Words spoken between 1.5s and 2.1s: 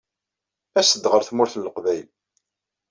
n Leqbayel.